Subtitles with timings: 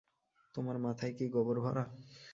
[0.55, 1.83] তোমার মাথায় কি গবর ভরা?